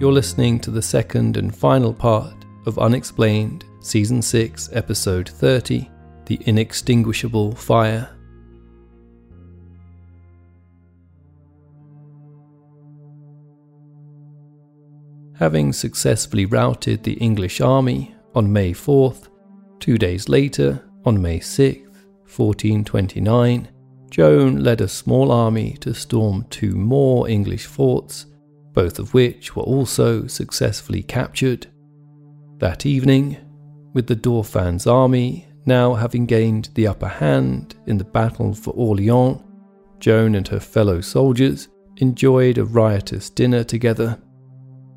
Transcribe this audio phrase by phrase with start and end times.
[0.00, 2.34] You're listening to the second and final part
[2.66, 5.88] of Unexplained, Season 6, Episode 30
[6.26, 8.10] The Inextinguishable Fire.
[15.38, 19.28] Having successfully routed the English army on May 4th,
[19.80, 21.84] two days later, on May 6th,
[22.36, 23.68] 1429,
[24.10, 28.26] Joan led a small army to storm two more English forts,
[28.72, 31.66] both of which were also successfully captured.
[32.58, 33.36] That evening,
[33.92, 39.40] with the Dauphin's army now having gained the upper hand in the battle for Orleans,
[39.98, 44.18] Joan and her fellow soldiers enjoyed a riotous dinner together.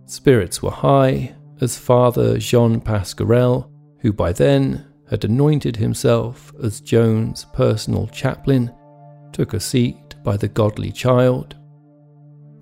[0.06, 7.46] Spirits were high as Father Jean Pasquerel, who by then had anointed himself as Joan's
[7.54, 8.74] personal chaplain,
[9.32, 11.56] took a seat by the godly child.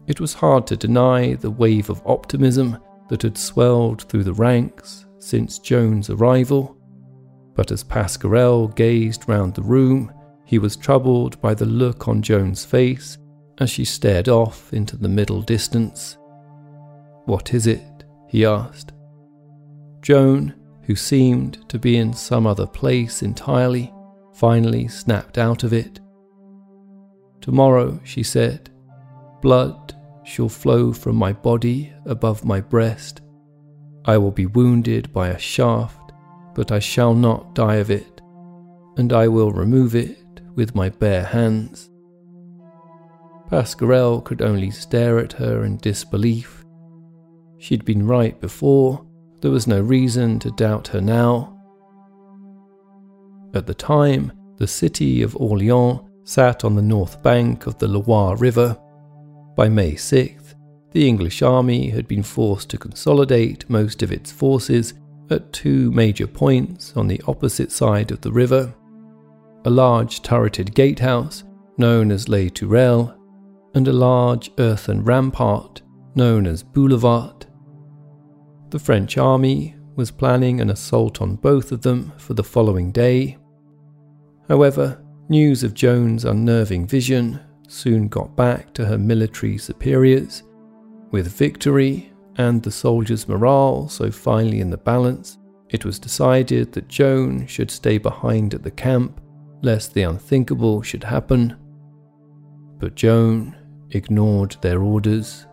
[0.07, 2.77] It was hard to deny the wave of optimism
[3.09, 6.77] that had swelled through the ranks since Joan's arrival,
[7.55, 10.11] but as Pasquerel gazed round the room,
[10.45, 13.17] he was troubled by the look on Joan's face
[13.57, 16.17] as she stared off into the middle distance.
[17.25, 17.94] What is it?
[18.35, 18.91] He asked.
[20.01, 23.93] Joan, who seemed to be in some other place entirely,
[24.33, 26.01] finally snapped out of it.
[27.39, 28.69] Tomorrow, she said,
[29.41, 29.95] blood
[30.25, 33.21] shall flow from my body above my breast.
[34.03, 36.11] I will be wounded by a shaft,
[36.55, 38.19] but I shall not die of it,
[38.97, 41.89] and I will remove it with my bare hands.
[43.49, 46.64] Pasquerel could only stare at her in disbelief.
[47.65, 49.03] She'd been right before,
[49.41, 51.59] there was no reason to doubt her now.
[53.55, 58.35] At the time, the city of Orleans sat on the north bank of the Loire
[58.35, 58.77] River
[59.55, 60.53] by May 6th,
[60.91, 64.93] the English army had been forced to consolidate most of its forces
[65.31, 68.71] at two major points on the opposite side of the river
[69.65, 71.43] a large turreted gatehouse
[71.79, 73.17] known as Les Tourelles,
[73.73, 75.81] and a large earthen rampart
[76.13, 77.47] known as Boulevard.
[78.75, 83.37] The French army was planning an assault on both of them for the following day.
[84.49, 90.43] However, news of Joan's unnerving vision soon got back to her military superiors.
[91.11, 95.37] With victory and the soldiers' morale so finely in the balance,
[95.69, 99.21] it was decided that Joan should stay behind at the camp
[99.61, 101.55] lest the unthinkable should happen.
[102.79, 103.55] But Joan
[103.91, 105.47] ignored their orders.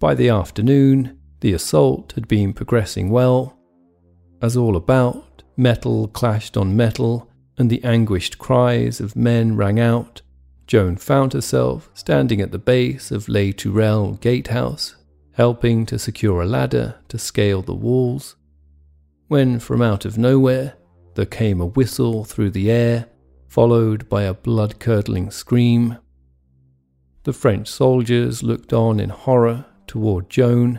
[0.00, 3.58] By the afternoon, the assault had been progressing well,
[4.40, 10.22] as all about, metal clashed on metal, and the anguished cries of men rang out,
[10.66, 14.96] Joan found herself standing at the base of Les Tourelles gatehouse,
[15.32, 18.36] helping to secure a ladder to scale the walls.
[19.28, 20.76] When from out of nowhere
[21.14, 23.06] there came a whistle through the air,
[23.48, 25.98] followed by a blood curdling scream.
[27.24, 30.78] The French soldiers looked on in horror toward Joan,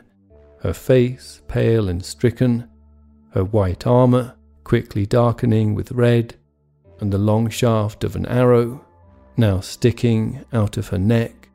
[0.61, 2.69] her face pale and stricken,
[3.31, 6.35] her white armour quickly darkening with red,
[7.01, 8.85] and the long shaft of an arrow
[9.35, 11.49] now sticking out of her neck.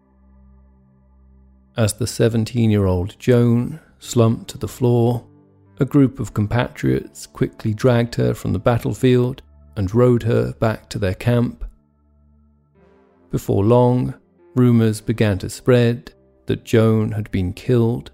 [1.78, 5.26] As the 17 year old Joan slumped to the floor,
[5.80, 9.40] a group of compatriots quickly dragged her from the battlefield
[9.76, 11.64] and rode her back to their camp.
[13.30, 14.12] Before long,
[14.54, 16.12] rumours began to spread
[16.46, 18.10] that Joan had been killed.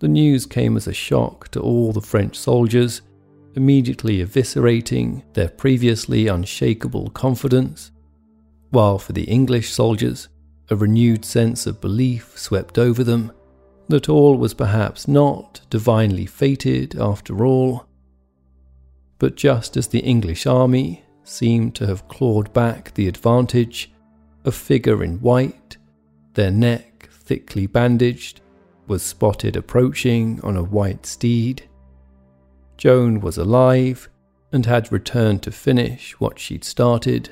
[0.00, 3.02] The news came as a shock to all the French soldiers,
[3.54, 7.90] immediately eviscerating their previously unshakable confidence,
[8.70, 10.28] while for the English soldiers,
[10.70, 13.32] a renewed sense of belief swept over them
[13.88, 17.86] that all was perhaps not divinely fated after all.
[19.18, 23.92] But just as the English army seemed to have clawed back the advantage,
[24.44, 25.76] a figure in white,
[26.34, 26.93] their neck
[27.24, 28.40] thickly bandaged,
[28.86, 31.62] was spotted approaching on a white steed.
[32.76, 34.08] Joan was alive
[34.52, 37.30] and had returned to finish what she'd started.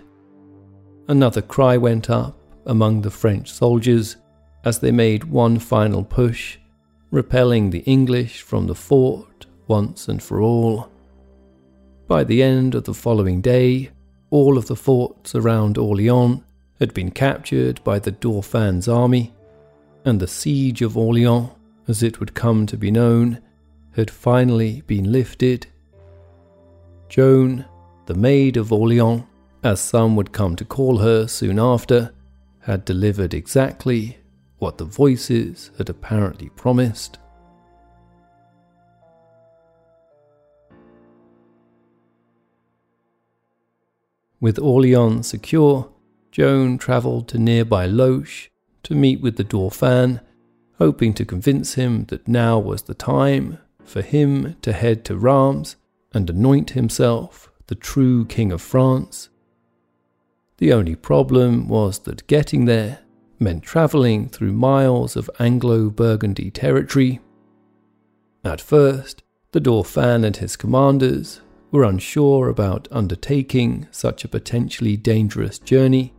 [1.08, 4.16] Another cry went up among the French soldiers
[4.64, 6.58] as they made one final push,
[7.10, 10.88] repelling the English from the fort once and for all.
[12.06, 13.90] By the end of the following day,
[14.30, 16.42] all of the forts around Orleans
[16.78, 19.32] had been captured by the Dauphin's army,
[20.04, 21.50] and the siege of Orleans,
[21.88, 23.40] as it would come to be known,
[23.92, 25.66] had finally been lifted.
[27.08, 27.64] Joan,
[28.06, 29.24] the Maid of Orleans,
[29.62, 32.12] as some would come to call her soon after,
[32.60, 34.18] had delivered exactly
[34.58, 37.18] what the voices had apparently promised.
[44.40, 45.88] With Orleans secure,
[46.32, 48.48] Joan travelled to nearby Loches
[48.84, 50.20] to meet with the Dauphin,
[50.78, 55.76] hoping to convince him that now was the time for him to head to Reims
[56.12, 59.28] and anoint himself the true King of France.
[60.58, 63.00] The only problem was that getting there
[63.38, 67.20] meant travelling through miles of Anglo Burgundy territory.
[68.44, 71.40] At first, the Dauphin and his commanders
[71.70, 76.12] were unsure about undertaking such a potentially dangerous journey,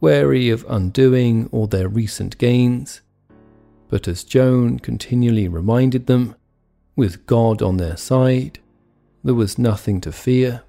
[0.00, 3.00] wary of undoing all their recent gains.
[3.88, 6.34] But as Joan continually reminded them,
[6.96, 8.60] with God on their side,
[9.22, 10.62] there was nothing to fear.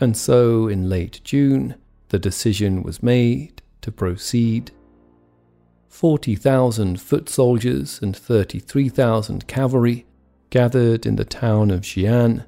[0.00, 1.74] And so, in late June,
[2.08, 4.70] the decision was made to proceed.
[5.88, 10.06] 40,000 foot soldiers and 33,000 cavalry
[10.50, 12.44] gathered in the town of Gien,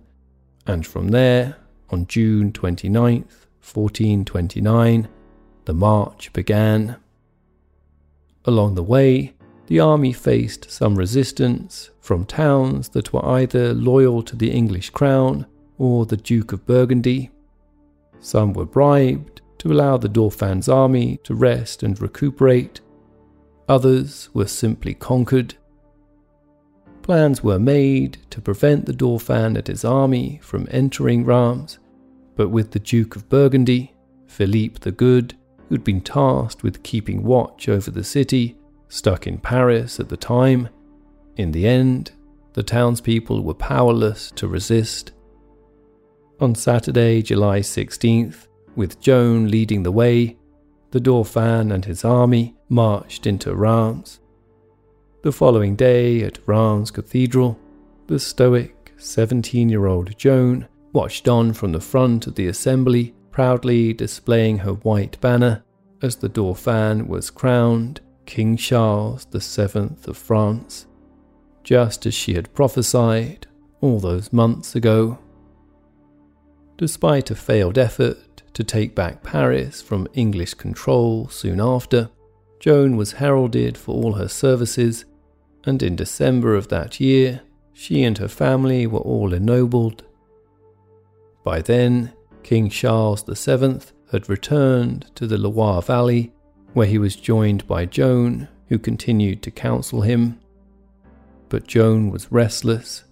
[0.67, 1.57] and from there,
[1.91, 5.09] on June 29, 1429,
[5.71, 6.97] the march began.
[8.45, 9.35] Along the way,
[9.69, 15.47] the army faced some resistance from towns that were either loyal to the English crown
[15.79, 17.31] or the Duke of Burgundy.
[18.19, 22.81] Some were bribed to allow the Dauphin's army to rest and recuperate,
[23.69, 25.55] others were simply conquered.
[27.03, 31.79] Plans were made to prevent the Dauphin and his army from entering Reims,
[32.35, 33.95] but with the Duke of Burgundy,
[34.27, 35.37] Philippe the Good,
[35.71, 38.59] who'd been tasked with keeping watch over the city,
[38.89, 40.69] stuck in Paris at the time,
[41.37, 42.11] in the end,
[42.53, 45.13] the townspeople were powerless to resist.
[46.41, 50.37] On Saturday, July 16th, with Joan leading the way,
[50.91, 54.19] the Dauphin and his army marched into Reims.
[55.23, 57.59] The following day at Reims Cathedral,
[58.09, 63.95] the stoic 17 year old Joan watched on from the front of the assembly, proudly
[63.95, 65.65] displaying her white banner
[66.03, 70.87] as the Dauphin was crowned King Charles VII of France,
[71.65, 73.47] just as she had prophesied
[73.81, 75.19] all those months ago.
[76.77, 82.11] Despite a failed effort to take back Paris from English control soon after,
[82.59, 85.07] Joan was heralded for all her services,
[85.65, 87.41] and in December of that year,
[87.73, 90.05] she and her family were all ennobled.
[91.43, 93.81] By then, King Charles VII
[94.11, 96.33] had returned to the Loire Valley,
[96.73, 100.41] where he was joined by Joan, who continued to counsel him.
[101.49, 103.05] But Joan was restless.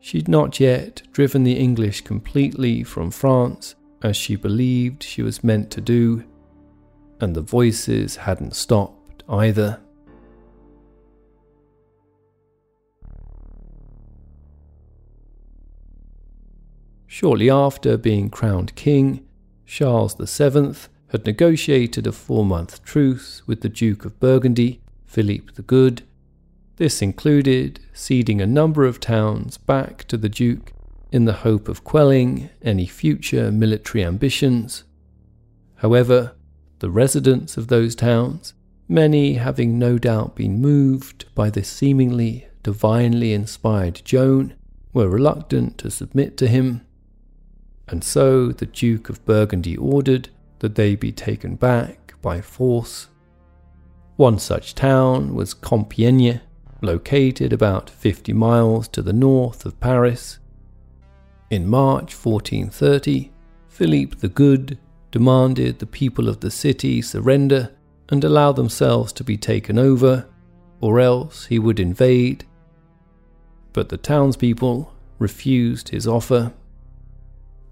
[0.00, 5.70] She'd not yet driven the English completely from France, as she believed she was meant
[5.70, 6.24] to do
[7.20, 9.80] and the voices hadn't stopped either.
[17.14, 19.24] Shortly after being crowned king,
[19.66, 20.74] Charles VII
[21.12, 26.02] had negotiated a four month truce with the Duke of Burgundy, Philippe the Good.
[26.74, 30.72] This included ceding a number of towns back to the Duke
[31.12, 34.82] in the hope of quelling any future military ambitions.
[35.76, 36.34] However,
[36.80, 38.54] the residents of those towns,
[38.88, 44.54] many having no doubt been moved by this seemingly divinely inspired Joan,
[44.92, 46.80] were reluctant to submit to him,
[47.88, 50.28] and so the Duke of Burgundy ordered
[50.60, 53.08] that they be taken back by force.
[54.16, 56.40] One such town was Compiègne,
[56.80, 60.38] located about 50 miles to the north of Paris.
[61.50, 63.30] In March 1430,
[63.68, 64.78] Philippe the Good
[65.10, 67.70] demanded the people of the city surrender
[68.08, 70.26] and allow themselves to be taken over,
[70.80, 72.44] or else he would invade.
[73.72, 76.52] But the townspeople refused his offer.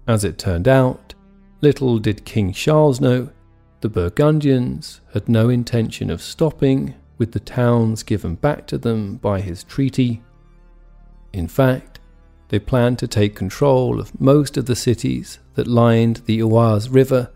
[0.07, 1.13] As it turned out,
[1.61, 3.29] little did King Charles know
[3.81, 9.41] the Burgundians had no intention of stopping with the towns given back to them by
[9.41, 10.21] his treaty.
[11.31, 11.99] In fact,
[12.49, 17.31] they planned to take control of most of the cities that lined the Oise River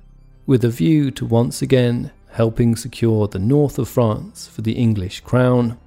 [0.46, 5.22] with a view to once again helping secure the north of France for the English
[5.22, 5.78] crown.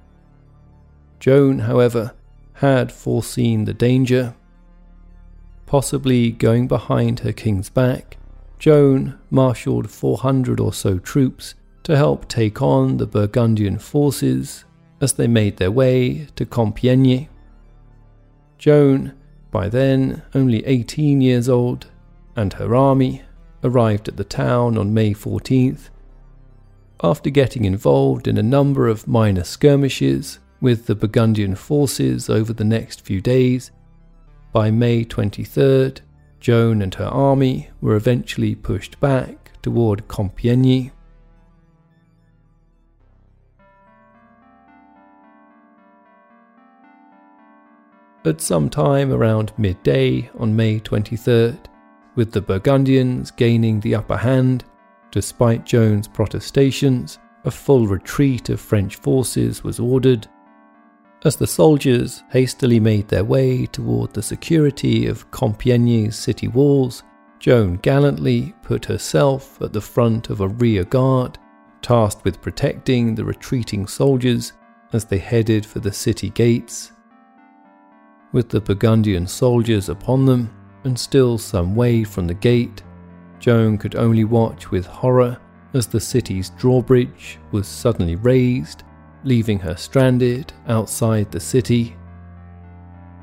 [1.19, 2.13] Joan, however,
[2.55, 4.35] had foreseen the danger.
[5.71, 8.17] Possibly going behind her king's back,
[8.59, 14.65] Joan marshalled 400 or so troops to help take on the Burgundian forces
[14.99, 17.29] as they made their way to Compiègne.
[18.57, 19.13] Joan,
[19.49, 21.87] by then only 18 years old,
[22.35, 23.21] and her army
[23.63, 25.89] arrived at the town on May 14th.
[27.01, 32.65] After getting involved in a number of minor skirmishes with the Burgundian forces over the
[32.65, 33.71] next few days,
[34.51, 35.99] by May 23rd,
[36.39, 40.91] Joan and her army were eventually pushed back toward Compiègne.
[48.23, 51.57] At some time around midday on May 23rd,
[52.15, 54.63] with the Burgundians gaining the upper hand,
[55.11, 60.27] despite Joan's protestations, a full retreat of French forces was ordered.
[61.23, 67.03] As the soldiers hastily made their way toward the security of Compiègne's city walls,
[67.39, 71.37] Joan gallantly put herself at the front of a rear guard,
[71.83, 74.53] tasked with protecting the retreating soldiers
[74.93, 76.91] as they headed for the city gates.
[78.31, 80.49] With the Burgundian soldiers upon them,
[80.85, 82.81] and still some way from the gate,
[83.39, 85.37] Joan could only watch with horror
[85.75, 88.83] as the city's drawbridge was suddenly raised,
[89.23, 91.95] leaving her stranded outside the city.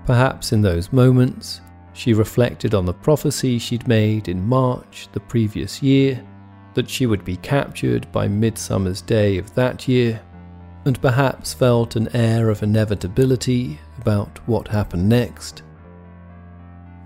[0.06, 1.60] Perhaps in those moments,
[1.92, 6.24] she reflected on the prophecy she'd made in March the previous year
[6.74, 10.20] that she would be captured by Midsummer's Day of that year,
[10.84, 15.62] and perhaps felt an air of inevitability about what happened next.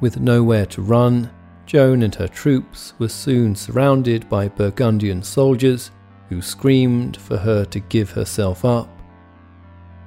[0.01, 1.31] With nowhere to run,
[1.65, 5.91] Joan and her troops were soon surrounded by Burgundian soldiers
[6.33, 8.89] who screamed for her to give herself up.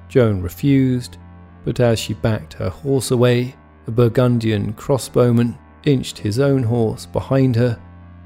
[0.08, 1.18] Joan refused,
[1.64, 3.54] but as she backed her horse away,
[3.86, 7.80] a Burgundian crossbowman inched his own horse behind her,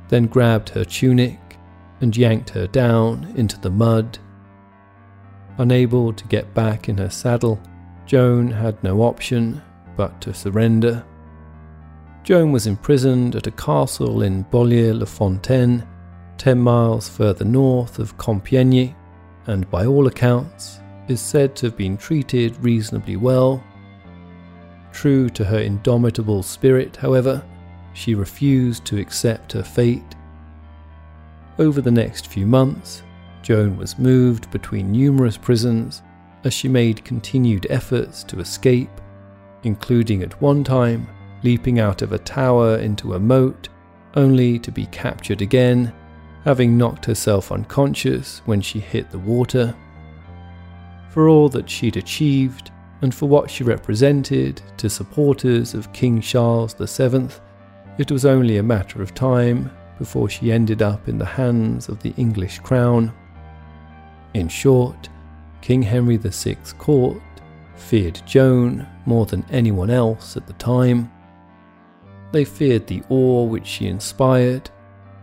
[0.09, 1.39] then grabbed her tunic
[2.01, 4.19] and yanked her down into the mud.
[5.59, 7.61] Unable to get back in her saddle,
[8.07, 9.61] Joan had no option
[9.97, 11.05] but to surrender.
[12.23, 15.83] Joan was imprisoned at a castle in Beaulieu-les-Fontaines,
[16.41, 18.95] 10 miles further north of Compiègne,
[19.47, 23.63] and by all accounts is said to have been treated reasonably well.
[24.91, 27.45] True to her indomitable spirit, however,
[27.93, 30.15] she refused to accept her fate.
[31.59, 33.03] Over the next few months,
[33.43, 36.01] Joan was moved between numerous prisons
[36.45, 39.03] as she made continued efforts to escape,
[39.65, 41.07] including at one time
[41.43, 43.69] leaping out of a tower into a moat,
[44.15, 45.93] only to be captured again,
[46.45, 49.75] having knocked herself unconscious when she hit the water.
[51.11, 52.71] For all that she'd achieved,
[53.03, 57.29] and for what she represented to supporters of King Charles VII,
[57.99, 62.01] it was only a matter of time before she ended up in the hands of
[62.01, 63.13] the English crown.
[64.35, 65.09] In short,
[65.61, 67.21] King Henry VI's court
[67.75, 71.11] feared Joan more than anyone else at the time.
[72.33, 74.71] They feared the awe which she inspired,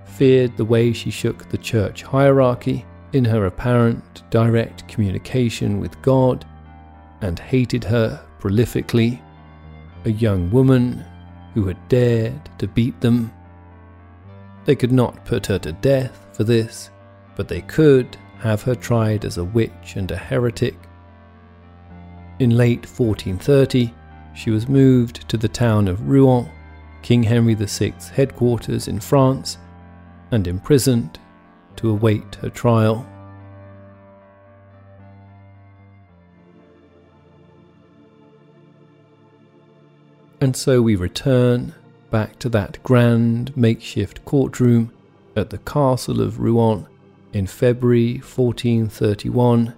[0.07, 6.45] feared the way she shook the church hierarchy in her apparent direct communication with God,
[7.21, 9.21] and hated her prolifically,
[10.05, 11.03] a young woman
[11.53, 13.31] who had dared to beat them.
[14.65, 16.91] They could not put her to death for this,
[17.35, 20.75] but they could have her tried as a witch and a heretic.
[22.39, 23.93] In late 1430,
[24.35, 26.47] she was moved to the town of Rouen,
[27.01, 29.57] King Henry VI's headquarters in France,
[30.31, 31.19] and imprisoned
[31.77, 33.05] to await her trial.
[40.39, 41.73] And so we return
[42.11, 44.91] back to that grand makeshift courtroom
[45.35, 46.87] at the castle of Rouen
[47.33, 49.73] in February 1431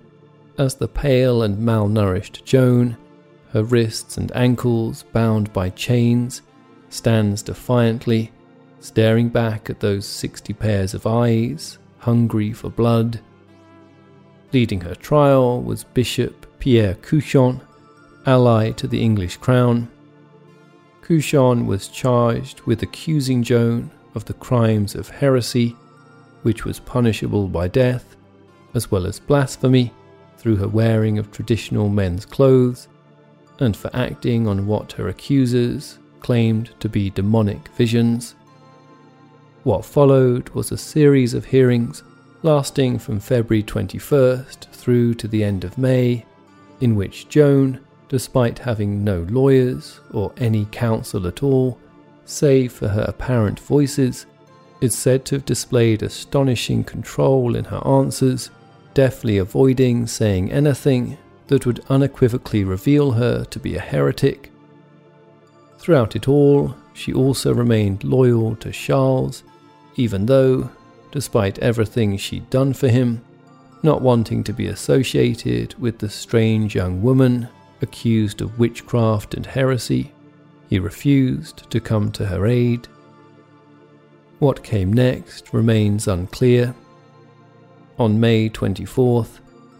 [0.58, 2.98] as the pale and malnourished Joan,
[3.51, 6.41] her wrists and ankles bound by chains,
[6.89, 8.32] stands defiantly,
[8.79, 13.19] staring back at those sixty pairs of eyes, hungry for blood.
[14.53, 17.62] Leading her trial was Bishop Pierre Cauchon,
[18.25, 19.89] ally to the English crown.
[21.01, 25.75] Cauchon was charged with accusing Joan of the crimes of heresy,
[26.43, 28.15] which was punishable by death,
[28.74, 29.93] as well as blasphemy
[30.38, 32.88] through her wearing of traditional men's clothes,
[33.59, 38.36] and for acting on what her accusers claimed to be demonic visions.
[39.63, 42.04] What followed was a series of hearings
[42.44, 46.25] lasting from February 21st through to the end of May,
[46.80, 51.78] in which Joan despite having no lawyers or any counsel at all,
[52.25, 54.25] save for her apparent voices,
[54.82, 58.50] is said to have displayed astonishing control in her answers,
[58.94, 64.51] deftly avoiding saying anything that would unequivocally reveal her to be a heretic.
[65.78, 69.44] Throughout it all, she also remained loyal to Charles,
[70.00, 70.70] even though,
[71.12, 73.22] despite everything she'd done for him,
[73.84, 77.50] not wanting to be associated with the strange young woman
[77.82, 80.13] accused of witchcraft and heresy,
[80.70, 82.88] he refused to come to her aid.
[84.39, 86.74] What came next remains unclear.
[87.98, 89.39] On May 24th,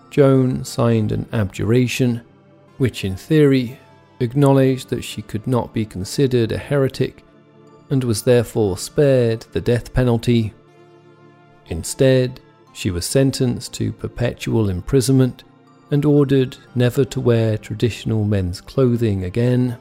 [0.10, 2.22] Joan signed an abjuration,
[2.78, 3.80] which in theory
[4.20, 7.24] acknowledged that she could not be considered a heretic
[7.90, 10.54] and was therefore spared the death penalty.
[11.68, 12.40] Instead,
[12.74, 15.44] she was sentenced to perpetual imprisonment
[15.92, 19.78] and ordered never to wear traditional men's clothing again.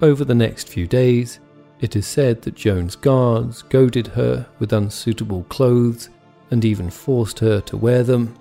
[0.00, 1.40] Over the next few days,
[1.80, 6.08] it is said that Joan's guards goaded her with unsuitable clothes
[6.50, 8.36] and even forced her to wear them.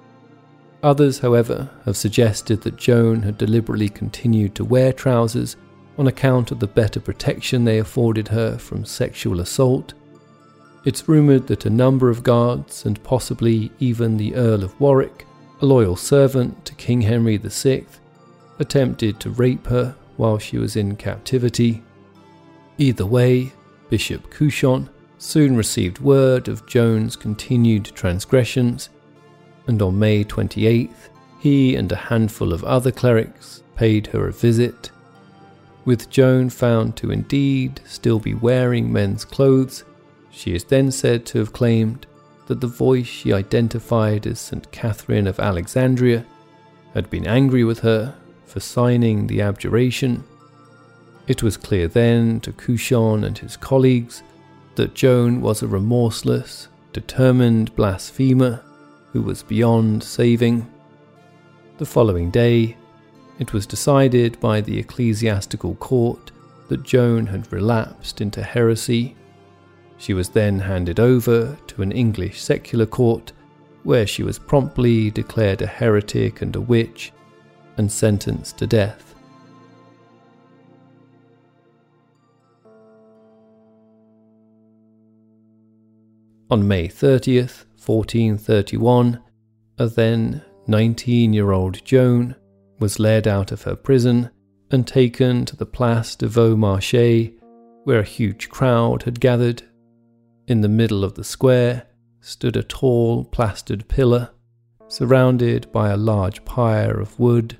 [0.83, 5.55] Others, however, have suggested that Joan had deliberately continued to wear trousers
[5.97, 9.93] on account of the better protection they afforded her from sexual assault.
[10.85, 15.25] It's rumoured that a number of guards, and possibly even the Earl of Warwick,
[15.61, 17.85] a loyal servant to King Henry VI,
[18.59, 21.83] attempted to rape her while she was in captivity.
[22.77, 23.51] Either way,
[23.89, 28.89] Bishop Cauchon soon received word of Joan's continued transgressions,
[29.65, 34.91] and on May 28th, he and a handful of other clerics paid her a visit.
[35.87, 39.85] With Joan found to indeed still be wearing men's clothes,
[40.29, 42.05] she is then said to have claimed
[42.47, 44.69] that the voice she identified as St.
[44.73, 46.25] Catherine of Alexandria
[46.93, 48.13] had been angry with her
[48.45, 50.25] for signing the abjuration.
[51.25, 54.23] It was clear then to Cauchon and his colleagues
[54.75, 58.61] that Joan was a remorseless, determined blasphemer
[59.13, 60.69] who was beyond saving.
[61.77, 62.75] The following day,
[63.39, 66.31] it was decided by the ecclesiastical court
[66.69, 69.15] that Joan had relapsed into heresy
[69.97, 73.31] she was then handed over to an English secular court,
[73.83, 77.11] where she was promptly declared a heretic and a witch
[77.77, 79.15] and sentenced to death.
[86.49, 89.19] On May 30th, 1431,
[89.79, 92.35] a then 19 year old Joan
[92.79, 94.29] was led out of her prison
[94.71, 97.33] and taken to the Place de Vieux-Marché,
[97.83, 99.63] where a huge crowd had gathered
[100.47, 101.87] in the middle of the square
[102.21, 104.29] stood a tall plastered pillar,
[104.87, 107.57] surrounded by a large pyre of wood.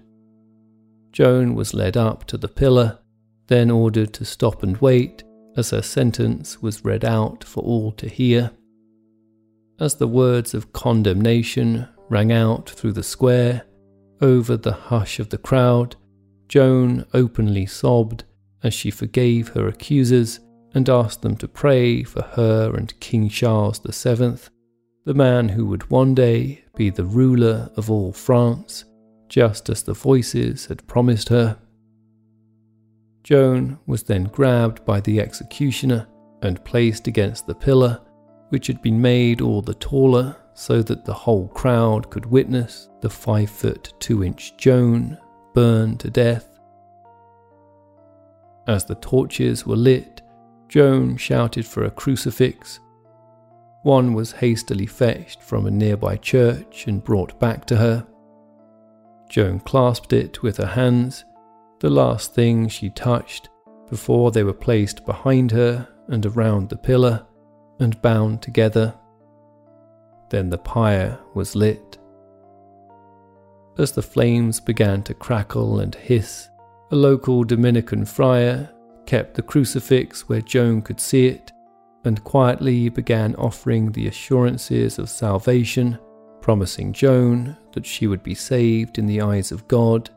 [1.12, 3.00] Joan was led up to the pillar,
[3.48, 5.24] then ordered to stop and wait
[5.56, 8.52] as her sentence was read out for all to hear.
[9.80, 13.64] As the words of condemnation rang out through the square,
[14.22, 15.96] over the hush of the crowd,
[16.48, 18.24] Joan openly sobbed
[18.64, 20.40] as she forgave her accusers
[20.74, 24.38] and asked them to pray for her and King Charles VII,
[25.06, 28.86] the man who would one day be the ruler of all France,
[29.30, 31.58] just as the voices had promised her.
[33.24, 36.08] Joan was then grabbed by the executioner
[36.42, 38.00] and placed against the pillar,
[38.50, 43.10] which had been made all the taller so that the whole crowd could witness the
[43.10, 45.16] 5 foot 2 inch Joan
[45.54, 46.60] burn to death.
[48.66, 50.24] As the torches were lit,
[50.68, 52.80] Joan shouted for a crucifix.
[53.84, 58.08] One was hastily fetched from a nearby church and brought back to her.
[59.30, 61.24] Joan clasped it with her hands,
[61.82, 63.50] the last thing she touched
[63.92, 67.28] before they were placed behind her and around the pillar
[67.80, 68.96] and bound together.
[70.30, 71.98] Then the pyre was lit.
[73.78, 76.50] As the flames began to crackle and hiss,
[76.92, 78.70] a local Dominican friar
[79.06, 81.52] kept the crucifix where Joan could see it
[82.04, 85.98] and quietly began offering the assurances of salvation,
[86.42, 90.10] promising Joan that she would be saved in the eyes of God.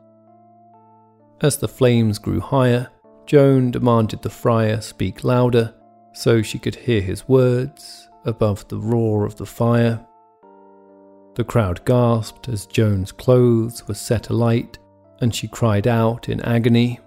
[1.41, 2.89] As the flames grew higher,
[3.25, 5.73] Joan demanded the friar speak louder
[6.13, 10.05] so she could hear his words above the roar of the fire.
[11.35, 14.77] The crowd gasped as Joan's clothes were set alight
[15.21, 16.99] and she cried out in agony.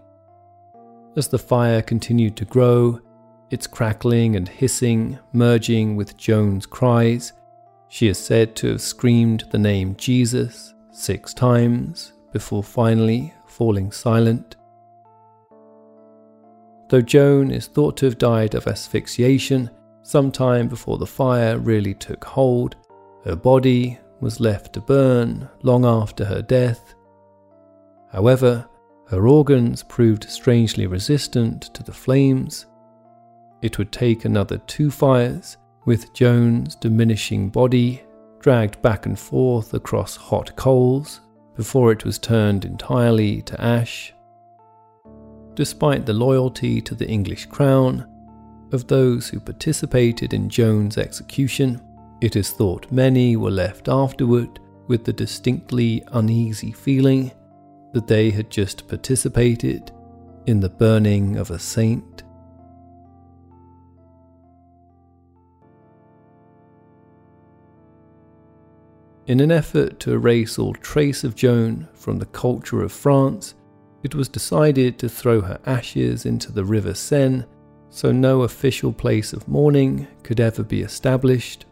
[1.16, 3.00] As the fire continued to grow,
[3.50, 7.33] its crackling and hissing merging with Joan's cries,
[7.88, 14.57] she is said to have screamed the name Jesus six times before finally falling silent.
[16.88, 19.70] Though Joan is thought to have died of asphyxiation
[20.05, 22.77] sometime before the fire really took hold,
[23.25, 26.95] her body was left to burn long after her death.
[28.12, 28.69] However,
[29.09, 32.67] her organs proved strangely resistant to the flames.
[33.62, 38.03] It would take another two fires, with Joan's diminishing body
[38.40, 41.21] dragged back and forth across hot coals
[41.57, 44.12] before it was turned entirely to ash.
[45.55, 48.07] Despite the loyalty to the English crown
[48.75, 51.81] of those who participated in Joan's execution,
[52.21, 57.33] it is thought many were left afterward with the distinctly uneasy feeling
[57.95, 59.93] that they had just participated
[60.47, 62.23] in the burning of a saint.
[69.27, 73.55] In an effort to erase all trace of Joan from the culture of France,
[74.03, 77.47] it was decided to throw her ashes into the River Seine
[77.94, 81.64] so no official place of mourning could ever be established,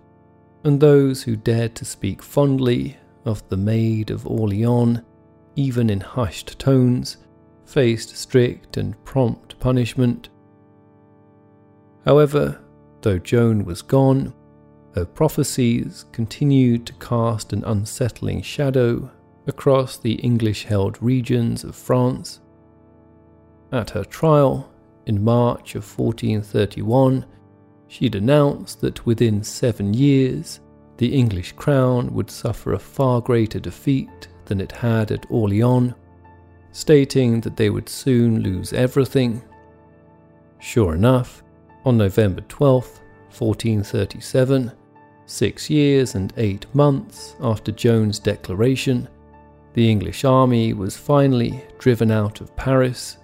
[0.62, 5.00] and those who dared to speak fondly of the Maid of Orleans,
[5.56, 7.16] even in hushed tones,
[7.64, 10.28] faced strict and prompt punishment.
[12.04, 12.61] However,
[13.00, 14.32] though Joan was gone,
[14.94, 19.11] her prophecies continued to cast an unsettling shadow
[19.48, 22.38] across the English held regions of France.
[23.72, 24.71] At her trial,
[25.07, 27.25] in March of 1431,
[27.88, 30.61] she'd announced that within seven years,
[30.99, 35.95] the English crown would suffer a far greater defeat than it had at Orleans,
[36.71, 39.43] stating that they would soon lose everything.
[40.59, 41.43] Sure enough,
[41.85, 42.85] on November 12,
[43.37, 44.73] 1437,
[45.27, 49.09] six years and eight months after Joan's declaration,
[49.75, 53.17] the English army was finally driven out of Paris.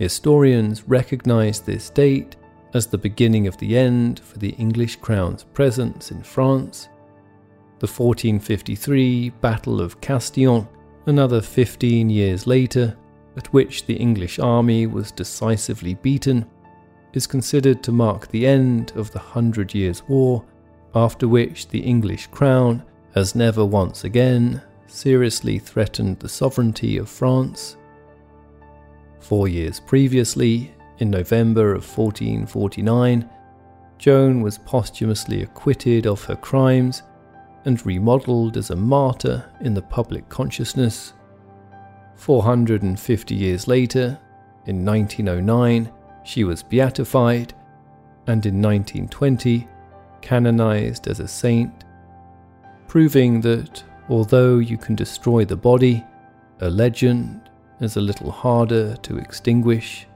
[0.00, 2.36] Historians recognize this date
[2.72, 6.88] as the beginning of the end for the English crown's presence in France.
[7.80, 10.66] The 1453 Battle of Castillon,
[11.04, 12.96] another 15 years later,
[13.36, 16.46] at which the English army was decisively beaten,
[17.12, 20.42] is considered to mark the end of the Hundred Years' War,
[20.94, 22.82] after which the English crown
[23.14, 27.76] has never once again seriously threatened the sovereignty of France.
[29.20, 33.28] Four years previously, in November of 1449,
[33.98, 37.02] Joan was posthumously acquitted of her crimes
[37.64, 41.12] and remodeled as a martyr in the public consciousness.
[42.16, 44.18] 450 years later,
[44.66, 45.90] in 1909,
[46.24, 47.54] she was beatified,
[48.26, 49.68] and in 1920,
[50.20, 51.84] canonized as a saint,
[52.88, 56.04] proving that Although you can destroy the body,
[56.58, 57.48] a legend
[57.80, 60.06] is a little harder to extinguish.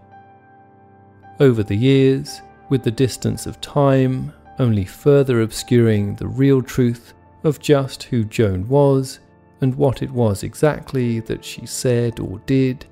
[1.40, 7.58] Over the years, with the distance of time only further obscuring the real truth of
[7.58, 9.20] just who Joan was
[9.60, 12.86] and what it was exactly that she said or did,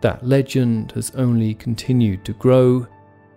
[0.00, 2.86] that legend has only continued to grow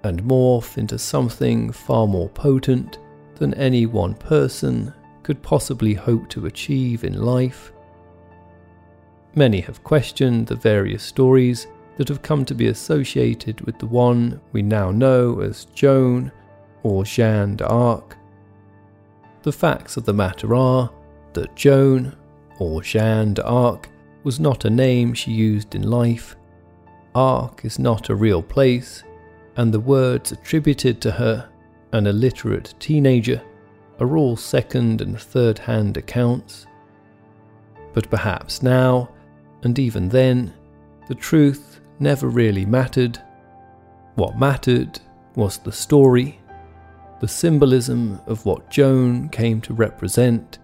[0.04, 3.00] and morph into something far more potent
[3.36, 7.72] than any one person could possibly hope to achieve in life.
[9.38, 11.68] Many have questioned the various stories
[11.98, 16.32] that have come to be associated with the one we now know as Joan
[16.84, 18.16] or Jeanne d'Arc.
[19.44, 20.90] The facts of the matter are
[21.34, 22.16] that Joan
[22.60, 23.90] or Jeanne d'Arc
[24.24, 26.38] was not a name she used in life.
[27.14, 29.04] Arc is not a real place,
[29.58, 31.50] and the words attributed to her,
[31.92, 33.42] an illiterate teenager,
[34.00, 36.68] are all second and third hand accounts.
[37.94, 39.10] But perhaps now,
[39.66, 40.54] and even then,
[41.08, 43.18] the truth never really mattered.
[44.14, 45.00] What mattered
[45.36, 46.40] was the story,
[47.20, 50.60] the symbolism of what Joan came to represent.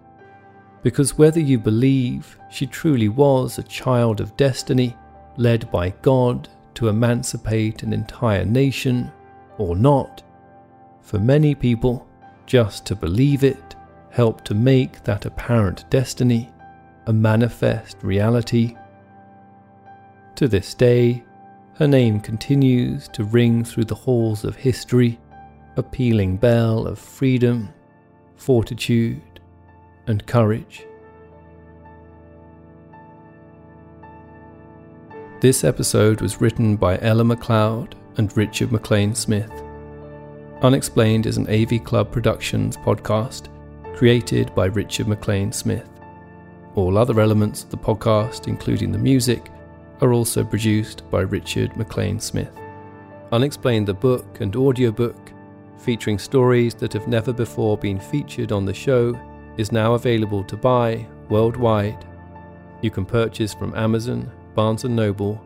[0.84, 4.96] Because whether you believe she truly was a child of destiny,
[5.36, 9.12] led by God to emancipate an entire nation,
[9.58, 10.22] or not,
[11.02, 12.08] for many people,
[12.46, 13.76] just to believe it
[14.12, 16.52] helped to make that apparent destiny
[17.08, 18.76] a manifest reality.
[20.42, 21.24] To this day,
[21.76, 25.20] her name continues to ring through the halls of history,
[25.78, 27.70] a pealing bell of freedom,
[28.38, 29.22] fortitude,
[30.08, 30.88] and courage.
[35.42, 39.52] This episode was written by Ella McLeod and Richard MacLean Smith.
[40.64, 43.48] Unexplained is an AV Club Productions podcast
[43.96, 45.88] created by Richard MacLean Smith.
[46.74, 49.52] All other elements of the podcast, including the music,
[50.02, 52.52] are also produced by Richard MacLean Smith.
[53.32, 55.32] Unexplained the book and audiobook,
[55.78, 59.20] featuring stories that have never before been featured on the show,
[59.58, 62.06] is now available to buy worldwide.
[62.82, 65.42] You can purchase from Amazon, Barnes & Noble,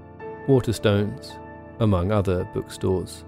[0.48, 1.38] Waterstones,
[1.80, 3.24] among other bookstores.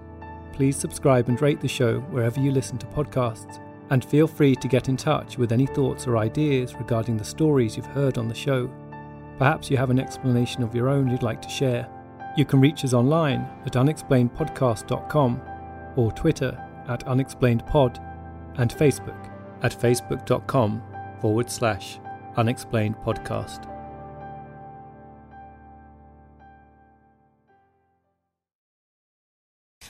[0.52, 3.60] Please subscribe and rate the show wherever you listen to podcasts,
[3.90, 7.76] and feel free to get in touch with any thoughts or ideas regarding the stories
[7.76, 8.70] you've heard on the show.
[9.38, 11.88] Perhaps you have an explanation of your own you'd like to share.
[12.36, 15.40] You can reach us online at unexplainedpodcast.com
[15.96, 18.04] or Twitter at unexplainedpod
[18.58, 19.30] and Facebook
[19.62, 20.82] at facebook.com
[21.20, 21.98] forward slash
[22.36, 23.77] unexplainedpodcast.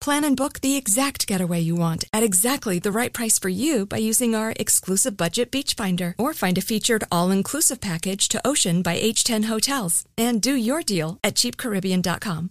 [0.00, 3.84] Plan and book the exact getaway you want at exactly the right price for you
[3.84, 8.80] by using our exclusive budget beach finder or find a featured all-inclusive package to Ocean
[8.82, 12.50] by H10 Hotels and do your deal at cheapcaribbean.com.